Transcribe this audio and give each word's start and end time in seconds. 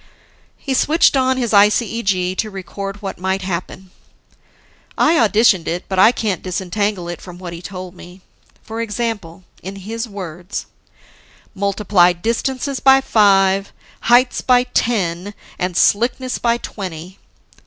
He 0.57 0.73
switched 0.73 1.15
on 1.15 1.37
his 1.37 1.51
ICEG 1.53 2.35
to 2.37 2.49
record 2.49 3.03
what 3.03 3.19
might 3.19 3.43
happen. 3.43 3.91
I 4.97 5.13
auditioned 5.13 5.67
it, 5.67 5.85
but 5.87 5.99
I 5.99 6.11
can't 6.11 6.41
disentangle 6.41 7.07
it 7.07 7.21
from 7.21 7.37
what 7.37 7.53
he 7.53 7.61
told 7.61 7.93
me. 7.93 8.21
For 8.63 8.81
example, 8.81 9.43
in 9.61 9.75
his 9.75 10.09
words: 10.09 10.65
Multiply 11.53 12.13
distances 12.13 12.79
by 12.79 12.99
five, 12.99 13.71
heights 13.99 14.41
by 14.41 14.63
ten, 14.63 15.35
and 15.59 15.77
slickness 15.77 16.39
by 16.39 16.57
twenty. 16.57 17.19